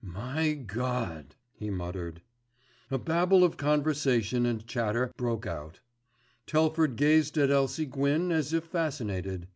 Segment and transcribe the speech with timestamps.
[0.00, 2.22] "My God!" he muttered.
[2.90, 5.80] A babel of conversation and chatter broke out.
[6.46, 9.48] Telford gazed at Elsie Gwyn as if fascinated.